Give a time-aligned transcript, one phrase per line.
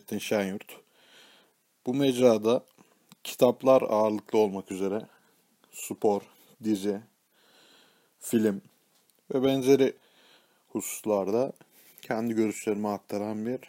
[0.00, 0.80] Nurettin Şenyurt.
[1.86, 2.64] Bu mecrada
[3.24, 5.00] kitaplar ağırlıklı olmak üzere
[5.72, 6.22] spor,
[6.64, 7.00] dizi,
[8.20, 8.62] film
[9.34, 9.94] ve benzeri
[10.68, 11.52] hususlarda
[12.02, 13.60] kendi görüşlerimi aktaran bir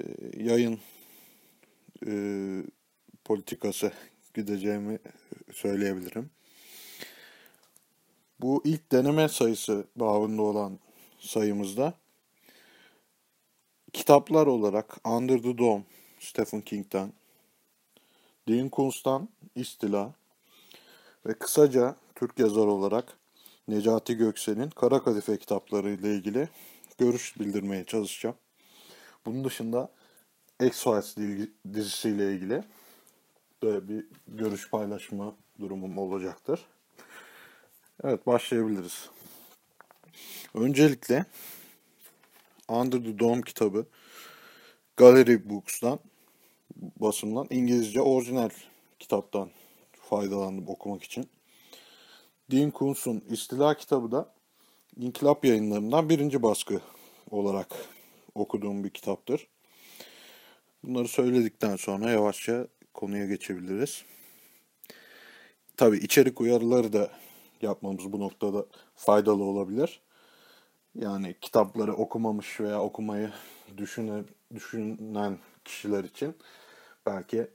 [0.00, 0.04] e,
[0.44, 0.80] yayın
[2.06, 2.12] e,
[3.24, 3.92] politikası
[4.34, 4.98] gideceğimi
[5.52, 6.30] söyleyebilirim.
[8.40, 10.78] Bu ilk deneme sayısı bağında olan
[11.20, 11.94] sayımızda
[13.94, 15.84] kitaplar olarak Under the Dome
[16.20, 17.12] Stephen King'den,
[18.48, 20.12] Dean Kuntz'tan İstila
[21.26, 23.16] ve kısaca Türk yazar olarak
[23.68, 26.48] Necati Göksel'in Kara Kadife kitapları ile ilgili
[26.98, 28.36] görüş bildirmeye çalışacağım.
[29.26, 29.88] Bunun dışında
[30.60, 31.16] X-Files
[31.74, 32.62] dizisiyle ilgili
[33.62, 36.66] böyle bir görüş paylaşma durumum olacaktır.
[38.04, 39.10] Evet başlayabiliriz.
[40.54, 41.24] Öncelikle
[42.74, 43.86] Under the Dome kitabı
[44.96, 45.98] Gallery Books'tan
[46.76, 48.50] basımdan İngilizce orijinal
[48.98, 49.50] kitaptan
[49.92, 51.28] faydalandım okumak için.
[52.50, 54.34] Dean Kuntz'un İstila kitabı da
[55.00, 56.80] İnkılap yayınlarından birinci baskı
[57.30, 57.76] olarak
[58.34, 59.46] okuduğum bir kitaptır.
[60.82, 64.04] Bunları söyledikten sonra yavaşça konuya geçebiliriz.
[65.76, 67.10] Tabi içerik uyarıları da
[67.62, 70.00] yapmamız bu noktada faydalı olabilir.
[70.94, 73.32] Yani kitapları okumamış veya okumayı
[73.76, 76.34] düşünen, düşünen kişiler için
[77.06, 77.46] belki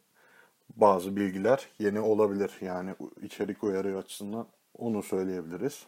[0.75, 2.51] bazı bilgiler yeni olabilir.
[2.61, 5.85] Yani içerik uyarı açısından onu söyleyebiliriz.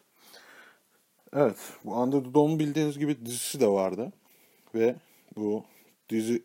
[1.34, 4.12] Evet, bu Under the Dome bildiğiniz gibi dizisi de vardı.
[4.76, 4.96] Ve
[5.36, 5.64] bu
[6.10, 6.44] dizi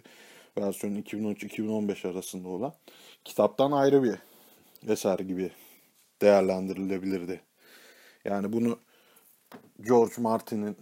[0.59, 2.75] versiyonu 2013-2015 arasında olan
[3.25, 4.19] kitaptan ayrı bir
[4.89, 5.51] eser gibi
[6.23, 7.41] değerlendirilebilirdi.
[8.25, 8.79] Yani bunu
[9.81, 10.77] George Martin'in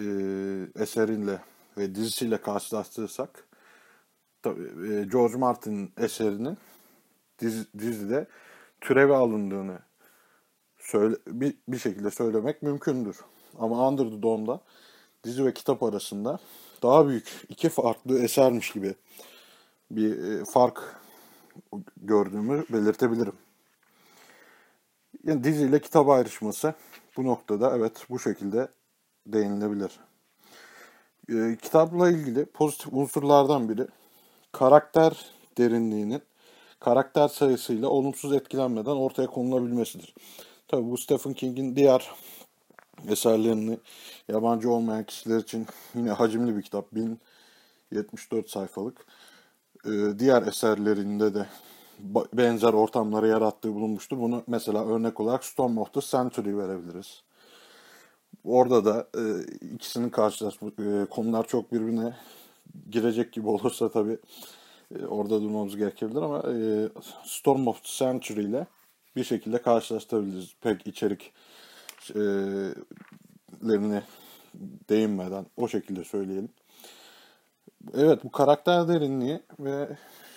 [0.00, 1.40] e, eserinle
[1.78, 3.48] ve dizisiyle karşılaştırırsak
[4.42, 6.58] tabii, e, George Martin'in eserinin
[7.38, 8.26] dizi, dizide
[8.80, 9.78] türevi alındığını
[10.78, 13.16] söyle, bir, bir şekilde söylemek mümkündür.
[13.58, 14.60] Ama Under the Dome'da
[15.24, 16.38] dizi ve kitap arasında
[16.82, 18.94] daha büyük iki farklı esermiş gibi
[19.90, 20.96] bir e, fark
[21.96, 23.36] gördüğümü belirtebilirim.
[25.24, 26.74] Yani dizi ile kitap ayrışması
[27.16, 28.68] bu noktada evet bu şekilde
[29.26, 30.00] değinilebilir.
[31.28, 33.86] E, kitapla ilgili pozitif unsurlardan biri
[34.52, 35.24] karakter
[35.58, 36.22] derinliğinin
[36.80, 40.14] karakter sayısıyla olumsuz etkilenmeden ortaya konulabilmesidir.
[40.68, 42.10] Tabi bu Stephen King'in diğer
[43.08, 43.78] eserlerini
[44.28, 46.92] yabancı olmayan kişiler için yine hacimli bir kitap.
[46.92, 49.06] 1074 sayfalık.
[49.86, 51.46] Ee, diğer eserlerinde de
[52.32, 54.18] benzer ortamları yarattığı bulunmuştur.
[54.18, 57.22] Bunu mesela örnek olarak Storm of the Century verebiliriz.
[58.44, 59.22] Orada da e,
[59.74, 62.16] ikisinin karşılaşma e, konular çok birbirine
[62.90, 64.18] girecek gibi olursa tabii
[64.94, 66.88] e, orada durmamız gerekebilir ama e,
[67.24, 68.66] Storm of the Century ile
[69.16, 70.54] bir şekilde karşılaştırabiliriz.
[70.60, 71.32] Pek içerik
[72.14, 72.22] e,
[74.88, 76.48] değinmeden o şekilde söyleyelim.
[77.94, 79.88] Evet bu karakter derinliği ve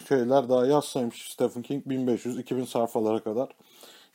[0.07, 3.49] şeyler daha yazsaymış Stephen King 1500-2000 sayfalara kadar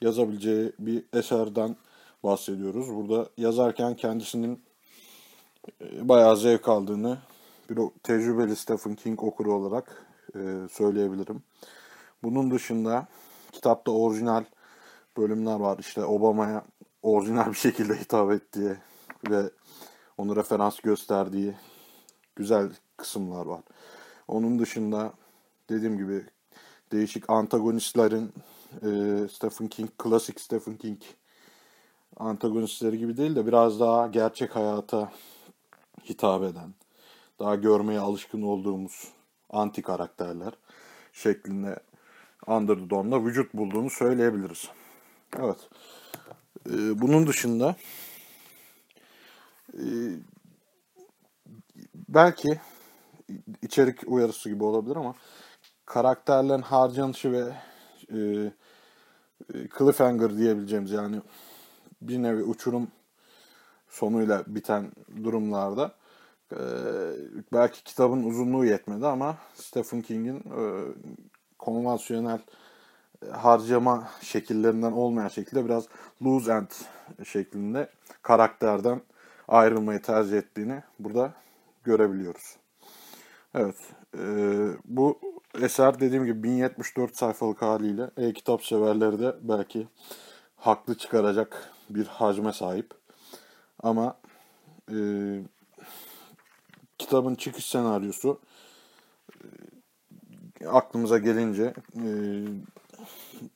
[0.01, 1.77] yazabileceği bir eserden
[2.23, 2.95] bahsediyoruz.
[2.95, 4.63] Burada yazarken kendisinin
[5.81, 7.19] e, bayağı zevk aldığını
[7.71, 10.39] bir tecrübeli Stephen King okuru olarak e,
[10.71, 11.43] söyleyebilirim.
[12.23, 13.07] Bunun dışında
[13.53, 14.45] kitapta orijinal
[15.17, 15.79] bölümler var.
[15.79, 16.65] İşte Obama'ya
[17.03, 18.77] orijinal bir şekilde hitap ettiği
[19.31, 19.43] ve
[20.19, 21.55] onu referans gösterdiği
[22.37, 23.61] güzel kısımlar var.
[24.29, 25.13] Onun dışında
[25.71, 26.27] dediğim gibi
[26.93, 28.33] değişik antagonistlerin
[28.73, 28.89] e,
[29.29, 31.03] Stephen King, klasik Stephen King
[32.17, 35.13] antagonistleri gibi değil de biraz daha gerçek hayata
[36.09, 36.75] hitap eden,
[37.39, 39.09] daha görmeye alışkın olduğumuz
[39.51, 40.53] anti karakterler
[41.13, 41.79] şeklinde
[42.47, 44.69] Under the Dome'da vücut bulduğunu söyleyebiliriz.
[45.39, 45.69] Evet.
[46.67, 47.77] Ee, bunun dışında
[49.75, 49.85] e,
[52.09, 52.61] belki
[53.63, 55.15] içerik uyarısı gibi olabilir ama
[55.87, 57.53] karakterlerin harcanışı ve
[58.13, 58.19] e,
[59.55, 61.21] e, cliffhanger diyebileceğimiz yani
[62.01, 62.89] bir nevi uçurum
[63.89, 64.93] sonuyla biten
[65.25, 65.95] durumlarda
[66.53, 66.61] e,
[67.53, 70.63] belki kitabın uzunluğu yetmedi ama Stephen King'in e,
[71.59, 72.41] konvansiyonel
[73.33, 75.85] harcama şekillerinden olmayan şekilde biraz
[76.25, 76.71] loose end
[77.25, 77.91] şeklinde
[78.23, 79.01] karakterden
[79.49, 81.33] ayrılmayı tercih ettiğini burada
[81.85, 82.57] görebiliyoruz.
[83.55, 83.77] Evet,
[84.19, 84.23] e,
[84.85, 85.19] bu
[85.61, 89.89] eser dediğim gibi 1074 sayfalık haliyle e-kitap severleri de belki
[90.57, 92.95] haklı çıkaracak bir hacme sahip.
[93.83, 94.19] Ama
[94.93, 94.99] e,
[96.99, 98.41] kitabın çıkış senaryosu
[100.61, 102.05] e, aklımıza gelince e,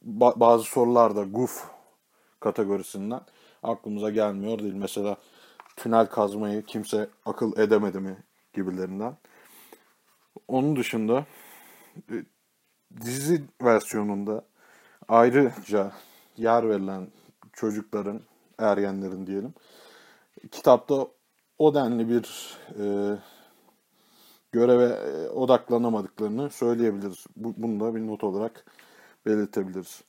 [0.09, 1.65] ba- bazı sorular da guf
[2.41, 3.21] kategorisinden
[3.63, 4.75] aklımıza gelmiyor değil.
[4.75, 5.17] Mesela
[5.77, 8.17] tünel kazmayı kimse akıl edemedi mi
[8.53, 9.17] gibilerinden.
[10.49, 11.27] Onun dışında
[12.11, 12.15] e,
[13.01, 14.45] dizi versiyonunda
[15.09, 15.93] ayrıca
[16.37, 17.09] yer verilen
[17.53, 18.21] çocukların,
[18.59, 19.55] ergenlerin diyelim,
[20.51, 21.07] kitapta
[21.59, 23.17] o denli bir e,
[24.53, 27.25] göreve e, odaklanamadıklarını söyleyebiliriz.
[27.37, 28.65] Bu, bunu da bir not olarak
[29.27, 30.03] belirtebiliriz.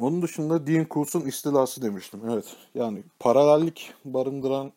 [0.00, 2.20] Onun dışında Dean Kools'un istilası demiştim.
[2.30, 4.72] Evet yani paralellik barındıran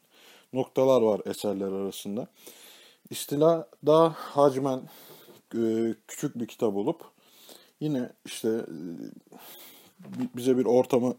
[0.54, 2.28] noktalar var eserler arasında.
[3.10, 4.82] İstila daha hacmen
[5.56, 7.02] e, küçük bir kitap olup
[7.80, 8.78] yine işte e,
[10.36, 11.16] bize bir ortamı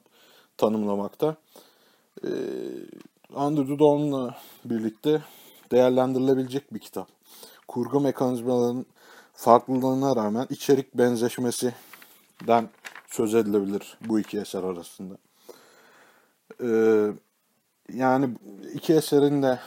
[0.58, 1.36] tanımlamakta.
[2.24, 2.30] E,
[3.34, 5.22] Andrew Dawn'la birlikte
[5.70, 7.08] değerlendirilebilecek bir kitap.
[7.68, 8.86] Kurgu mekanizmalarının
[9.32, 12.68] farklılığına rağmen içerik benzeşmesinden
[13.08, 15.16] söz edilebilir bu iki eser arasında.
[16.62, 17.12] Ee,
[17.92, 18.28] yani
[18.74, 19.58] iki eserin de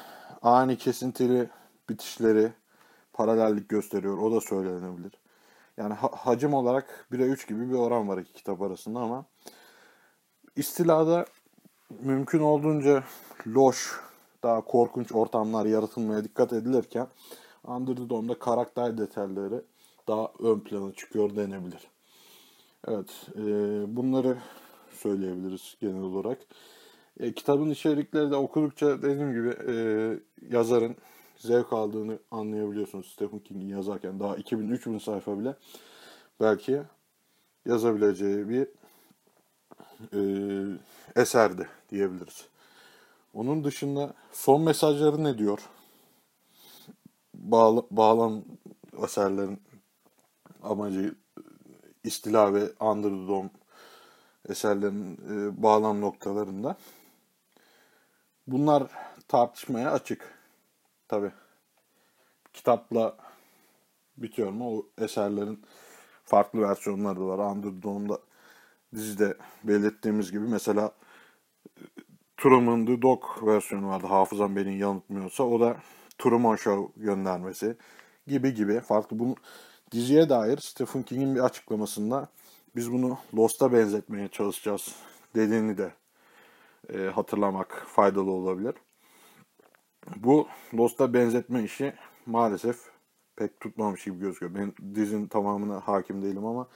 [0.42, 1.50] ani kesintili
[1.90, 2.52] bitişleri
[3.14, 4.18] paralellik gösteriyor.
[4.18, 5.12] O da söylenebilir.
[5.78, 9.26] Yani ha- hacim olarak 1'e 3 gibi bir oran var iki kitap arasında ama
[10.58, 11.26] istilada
[12.00, 13.04] mümkün olduğunca
[13.48, 14.00] loş,
[14.44, 17.08] daha korkunç ortamlar yaratılmaya dikkat edilirken
[17.64, 19.64] Underdome'da karakter detayları
[20.08, 21.88] daha ön plana çıkıyor denebilir.
[22.88, 23.42] Evet, e,
[23.96, 24.38] bunları
[24.92, 26.38] söyleyebiliriz genel olarak.
[27.20, 29.76] E, kitabın içerikleri de okudukça dediğim gibi e,
[30.50, 30.96] yazarın
[31.38, 34.20] zevk aldığını anlayabiliyorsunuz Stephen King'in yazarken.
[34.20, 35.56] Daha 2000-3000 sayfa bile
[36.42, 36.82] belki
[37.66, 38.68] yazabileceği bir
[40.14, 40.20] e,
[41.16, 42.46] eserdi diyebiliriz.
[43.34, 45.60] Onun dışında son mesajları ne diyor?
[47.34, 48.44] Bağla, bağlam
[49.04, 49.62] eserlerin
[50.64, 51.16] amacı
[52.04, 53.50] istila ve Underdome
[54.50, 56.78] eserlerin e, bağlam noktalarında.
[58.48, 58.84] Bunlar
[59.28, 60.34] tartışmaya açık.
[61.08, 61.32] Tabi
[62.54, 63.18] kitapla
[64.18, 64.78] bitiyor mu?
[64.78, 65.64] O eserlerin
[66.24, 67.52] farklı versiyonları da var.
[67.56, 68.20] Underdome'da
[68.96, 70.92] dizide belirttiğimiz gibi mesela
[72.38, 74.08] Truman The Dog versiyonu vardı.
[74.08, 75.44] Hafızam beni yanıltmıyorsa.
[75.44, 75.78] O da
[76.18, 77.78] Truman Show göndermesi
[78.28, 79.20] gibi gibi farklı.
[79.20, 79.36] Bunu
[79.92, 82.30] diziye dair Stephen King'in bir açıklamasında
[82.76, 84.96] biz bunu Lost'a benzetmeye çalışacağız
[85.36, 85.92] dediğini de
[86.94, 88.74] e, hatırlamak faydalı olabilir.
[90.16, 91.94] Bu Lost'a benzetme işi
[92.26, 92.78] maalesef
[93.36, 94.56] pek tutmamış gibi gözüküyor.
[94.56, 96.68] Ben dizinin tamamına hakim değilim ama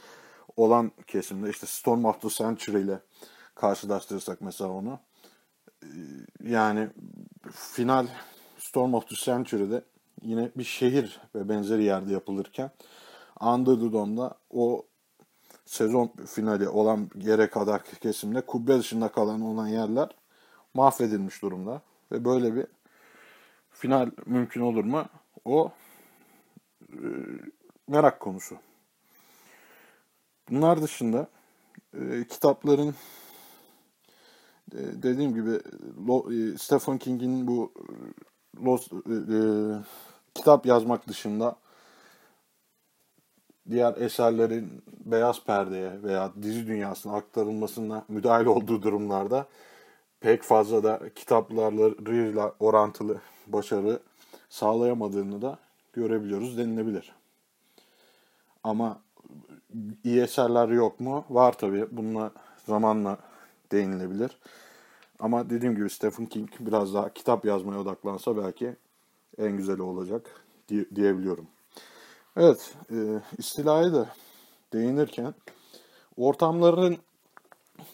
[0.58, 3.00] olan kesimde işte Storm of the Century ile
[3.56, 5.00] karşılaştırırsak mesela onu
[6.44, 6.90] yani
[7.52, 8.08] final
[8.58, 9.84] Storm of the Century'de
[10.22, 12.72] yine bir şehir ve benzeri yerde yapılırken
[13.42, 14.86] Under the Dome'da o
[15.66, 20.10] sezon finali olan yere kadar kesimde kubbe dışında kalan olan yerler
[20.74, 21.82] mahvedilmiş durumda.
[22.12, 22.66] Ve böyle bir
[23.70, 25.06] final mümkün olur mu?
[25.46, 25.72] O
[26.90, 27.00] e,
[27.88, 28.58] merak konusu.
[30.52, 31.28] Bunlar dışında
[31.94, 32.96] e, kitapların
[34.74, 35.52] e, dediğim gibi
[36.34, 39.40] e, Stephen King'in bu e, Lost, e,
[40.34, 41.56] kitap yazmak dışında
[43.70, 49.48] diğer eserlerin beyaz perdeye veya dizi dünyasına aktarılmasına müdahil olduğu durumlarda
[50.20, 54.00] pek fazla da kitaplarıyla orantılı başarı
[54.50, 55.58] sağlayamadığını da
[55.94, 57.16] görebiliyoruz denilebilir.
[58.64, 59.02] Ama
[60.04, 61.26] iyi eserler yok mu?
[61.30, 61.88] Var tabii.
[61.92, 62.32] Bununla
[62.68, 63.18] zamanla
[63.72, 64.38] değinilebilir.
[65.20, 68.76] Ama dediğim gibi Stephen King biraz daha kitap yazmaya odaklansa belki
[69.38, 71.48] en güzeli olacak diye, diyebiliyorum.
[72.38, 72.96] Evet, e,
[73.38, 74.10] istilaya da
[74.74, 75.34] değinirken
[76.18, 76.98] ortamların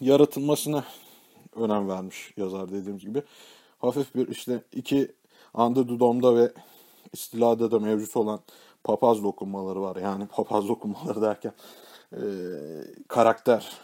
[0.00, 0.84] yaratılmasına
[1.56, 3.22] önem vermiş yazar dediğimiz gibi.
[3.78, 5.12] Hafif bir işte iki
[5.54, 6.52] Under the ve
[7.12, 8.40] istilada da mevcut olan
[8.84, 9.96] papaz dokunmaları var.
[9.96, 11.52] Yani papaz dokunmaları derken
[12.12, 12.20] e,
[13.08, 13.76] karakter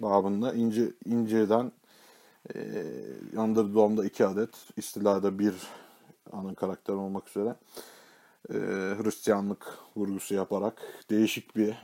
[0.00, 1.72] babında ince inceden
[2.54, 2.58] e,
[3.74, 5.54] Dome'da iki adet, istilada bir
[6.32, 7.54] ana karakter olmak üzere
[8.50, 8.54] e,
[9.02, 11.74] Hristiyanlık vurgusu yaparak değişik bir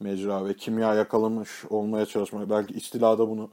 [0.00, 2.50] mecra ve kimya yakalamış olmaya çalışmak.
[2.50, 3.50] Belki istilada bunu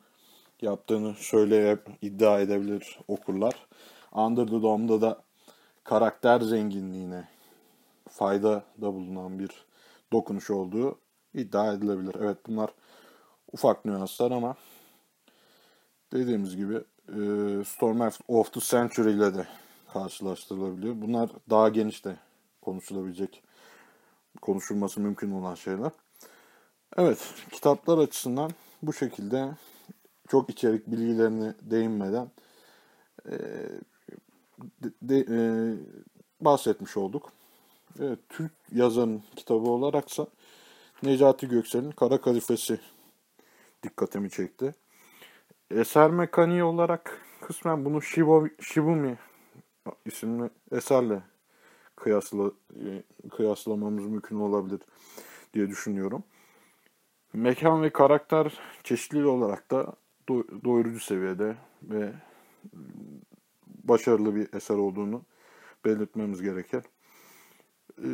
[0.62, 3.68] yaptığını söyleyip iddia edebilir okurlar.
[4.12, 5.22] Under the Dome'da da
[5.84, 7.35] karakter zenginliğine
[8.16, 9.66] fayda da bulunan bir
[10.14, 11.00] dokunuş olduğu
[11.34, 12.16] iddia edilebilir.
[12.20, 12.70] Evet bunlar
[13.52, 14.56] ufak nüanslar ama
[16.14, 16.76] dediğimiz gibi
[17.08, 17.18] e,
[17.66, 19.48] Storm of the Century ile de
[19.94, 21.02] karşılaştırılabiliyor.
[21.02, 22.16] Bunlar daha geniş de
[22.62, 23.44] konuşulabilecek
[24.42, 25.92] konuşulması mümkün olan şeyler.
[26.98, 29.50] Evet, kitaplar açısından bu şekilde
[30.28, 32.32] çok içerik bilgilerini değinmeden
[33.26, 33.34] e,
[34.84, 35.38] de, de, e,
[36.42, 37.32] bahsetmiş olduk.
[38.00, 40.28] Evet, Türk yazarın kitabı olaraksa
[41.04, 42.80] Necati Göksel'in Kara Kalifesi
[43.84, 44.76] dikkatimi çekti.
[45.72, 49.18] Eser mekaniği olarak kısmen bunu Shibo, Shibumi
[50.06, 51.22] isimli eserle
[51.96, 52.52] kıyasla,
[52.86, 54.80] e, kıyaslamamız mümkün olabilir
[55.54, 56.24] diye düşünüyorum.
[57.34, 59.94] Mekan ve karakter çeşitliliği olarak da
[60.64, 62.14] doyurucu seviyede ve
[63.68, 65.22] başarılı bir eser olduğunu
[65.86, 66.84] belirtmemiz gerekir.
[68.04, 68.10] E,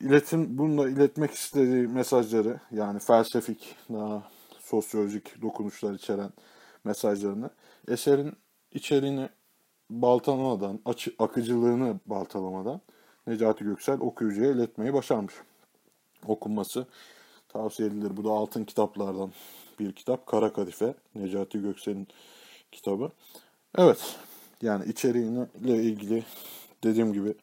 [0.00, 4.22] iletim, bununla iletmek istediği mesajları yani felsefik, daha
[4.60, 6.30] sosyolojik dokunuşlar içeren
[6.84, 7.50] mesajlarını
[7.88, 8.36] eserin
[8.72, 9.28] içeriğini
[9.90, 12.80] baltalamadan, açı, akıcılığını baltalamadan
[13.26, 15.34] Necati Göksel okuyucuya iletmeyi başarmış.
[16.26, 16.86] Okunması
[17.48, 18.16] tavsiye edilir.
[18.16, 19.32] Bu da altın kitaplardan
[19.78, 20.26] bir kitap.
[20.26, 22.08] Kara Kadife, Necati Göksel'in
[22.72, 23.12] kitabı.
[23.78, 24.16] Evet,
[24.62, 26.24] yani içeriğiyle ilgili
[26.84, 27.34] dediğim gibi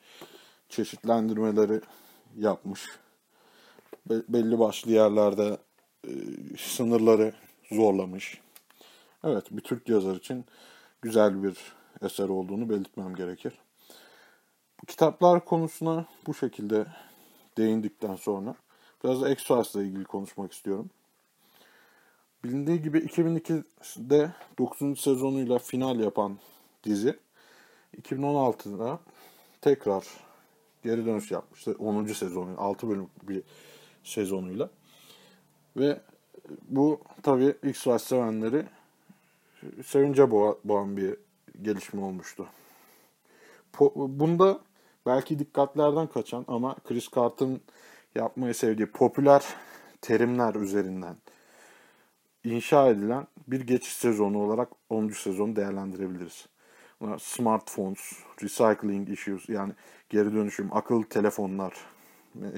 [0.75, 1.81] çeşitlendirmeleri
[2.37, 2.81] yapmış.
[4.09, 5.57] Be- belli başlı yerlerde
[6.07, 6.11] e,
[6.57, 7.33] sınırları
[7.71, 8.41] zorlamış.
[9.23, 10.45] Evet, bir Türk yazar için
[11.01, 11.57] güzel bir
[12.01, 13.53] eser olduğunu belirtmem gerekir.
[14.87, 16.85] Kitaplar konusuna bu şekilde
[17.57, 18.55] değindikten sonra
[19.03, 20.89] biraz da X-Files'la ilgili konuşmak istiyorum.
[22.43, 25.01] Bilindiği gibi 2002'de 9.
[25.01, 26.37] sezonuyla final yapan
[26.83, 27.19] dizi
[28.01, 28.99] 2016'da
[29.61, 30.24] tekrar
[30.85, 31.75] geri dönüş yapmıştı.
[31.79, 32.05] 10.
[32.05, 33.43] sezonu, 6 bölüm bir
[34.03, 34.69] sezonuyla.
[35.77, 36.01] Ve
[36.67, 38.65] bu tabii X-Files sevenleri
[39.85, 41.17] sevince boğan bir
[41.61, 42.47] gelişme olmuştu.
[43.95, 44.59] Bunda
[45.05, 47.61] belki dikkatlerden kaçan ama Chris Cart'ın
[48.15, 49.43] yapmayı sevdiği popüler
[50.01, 51.15] terimler üzerinden
[52.43, 55.09] inşa edilen bir geçiş sezonu olarak 10.
[55.09, 56.45] sezonu değerlendirebiliriz.
[57.19, 58.13] Smartphones,
[58.43, 59.73] recycling issues yani
[60.15, 61.73] geri dönüşüm, akıllı telefonlar,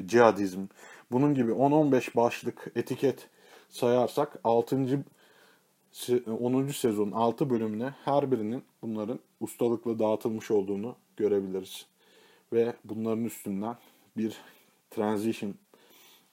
[0.05, 0.61] cihadizm
[1.11, 3.29] bunun gibi 10-15 başlık etiket
[3.69, 5.05] sayarsak 6.
[6.39, 6.67] 10.
[6.67, 11.85] sezonun 6 bölümüne her birinin bunların ustalıkla dağıtılmış olduğunu görebiliriz.
[12.53, 13.75] Ve bunların üstünden
[14.17, 14.37] bir
[14.89, 15.55] transition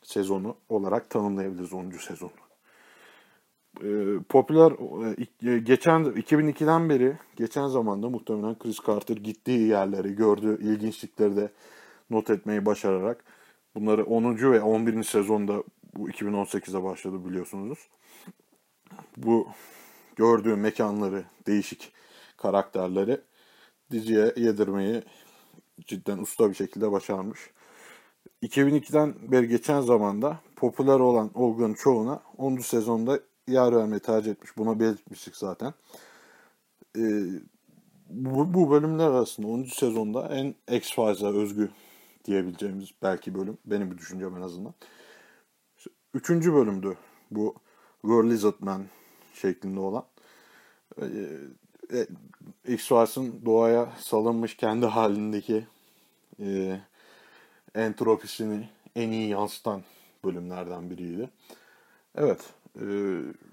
[0.03, 1.91] sezonu olarak tanımlayabiliriz 10.
[1.91, 2.44] sezonu.
[3.83, 4.73] Ee, popüler
[5.55, 11.53] e, geçen 2002'den beri geçen zamanda muhtemelen Chris Carter gittiği yerleri gördüğü ilginçlikleri de
[12.11, 13.25] not etmeyi başararak
[13.75, 14.53] bunları 10.
[14.53, 15.03] ve 11.
[15.03, 15.63] sezonda
[15.97, 17.79] bu 2018'e başladı biliyorsunuz
[19.17, 19.49] bu
[20.17, 21.93] gördüğü mekanları, değişik
[22.37, 23.21] karakterleri
[23.91, 25.03] diziye yedirmeyi
[25.87, 27.41] cidden usta bir şekilde başarmış.
[28.43, 32.57] 2002'den beri geçen zamanda popüler olan olguların çoğuna 10.
[32.57, 34.57] sezonda yer vermeyi tercih etmiş.
[34.57, 35.75] Buna belirtmiştik zaten.
[36.99, 37.25] Ee,
[38.11, 39.63] bu, bu bölümler arasında 10.
[39.65, 41.71] sezonda en X-Files'a özgü
[42.25, 43.59] diyebileceğimiz belki bölüm.
[43.67, 44.75] Benim bir düşüncem en azından.
[46.15, 46.97] Üçüncü bölümdü
[47.31, 47.55] bu
[48.03, 48.85] World Lizard Man
[49.35, 50.05] şeklinde olan.
[51.03, 51.05] E,
[51.93, 52.07] e,
[52.75, 55.67] X-Files'ın doğaya salınmış kendi halindeki
[56.41, 56.81] e,
[57.75, 59.83] entropisini en iyi yansıtan
[60.25, 61.31] bölümlerden biriydi.
[62.15, 62.41] Evet,
[62.81, 62.87] e,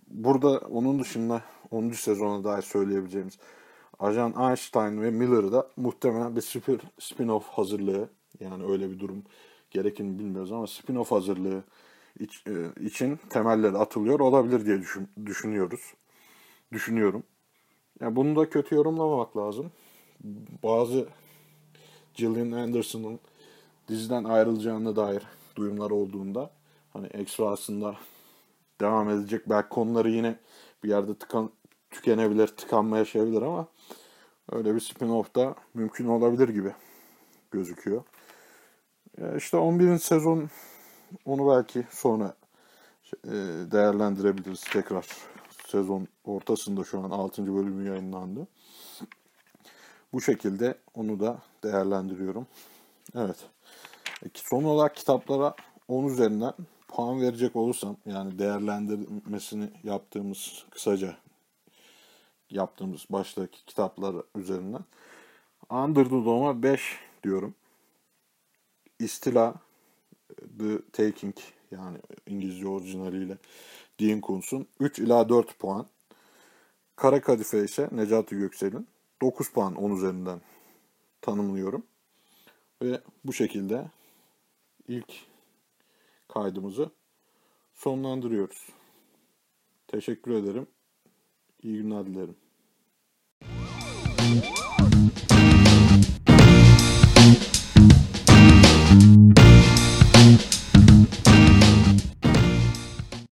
[0.08, 1.90] burada onun dışında 10.
[1.90, 3.38] sezona dair söyleyebileceğimiz
[4.00, 8.10] Ajan Einstein ve Miller'ı da muhtemelen bir spin-off hazırlığı
[8.40, 9.24] yani öyle bir durum
[9.72, 11.64] gerekir mi bilmiyoruz ama spin-off hazırlığı
[12.20, 15.94] iç, e, için temelleri atılıyor olabilir diye düşün, düşünüyoruz.
[16.72, 17.24] Düşünüyorum.
[18.00, 19.72] Yani bunu da kötü yorumlamamak lazım.
[20.64, 21.08] Bazı
[22.14, 23.20] Gillian Anderson'ın
[23.88, 25.24] diziden ayrılacağına dair
[25.56, 26.52] duyumlar olduğunda
[26.94, 27.96] hani Exo aslında
[28.82, 29.50] devam edecek.
[29.50, 30.36] Belki konuları yine
[30.84, 31.52] bir yerde tıkan,
[31.90, 33.68] tükenebilir, tıkanma yaşayabilir ama
[34.52, 36.74] öyle bir spin-off da mümkün olabilir gibi
[37.52, 38.04] gözüküyor.
[39.38, 39.98] İşte 11.
[39.98, 40.50] sezon
[41.26, 42.34] onu belki sonra
[43.26, 43.32] e,
[43.72, 45.06] değerlendirebiliriz tekrar.
[45.68, 47.56] Sezon ortasında şu an 6.
[47.56, 48.48] bölümü yayınlandı.
[50.14, 52.48] Bu şekilde onu da değerlendiriyorum.
[53.16, 53.36] Evet.
[54.34, 55.56] Son olarak kitaplara
[55.88, 56.54] 10 üzerinden
[56.92, 61.18] puan verecek olursam yani değerlendirmesini yaptığımız kısaca
[62.50, 64.86] yaptığımız baştaki kitaplar üzerinden
[65.70, 66.82] Under the Dome'a 5
[67.24, 67.56] diyorum.
[69.00, 69.54] İstila
[70.60, 71.36] The Taking
[71.72, 73.38] yani İngilizce orijinaliyle
[74.00, 75.88] Dean Kuntz'un 3 ila 4 puan.
[76.96, 78.88] Kara Kadife ise Necati Göksel'in
[79.22, 80.42] 9 puan 10 üzerinden
[81.22, 81.86] tanımlıyorum.
[82.82, 83.86] Ve bu şekilde
[84.88, 85.31] ilk
[86.34, 86.90] kaydımızı
[87.74, 88.70] sonlandırıyoruz.
[89.88, 90.68] Teşekkür ederim.
[91.64, 92.36] İyi günler dilerim.